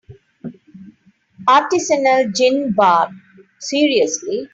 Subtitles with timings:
[1.47, 3.09] Artisanal gin bar,
[3.59, 4.49] seriously?!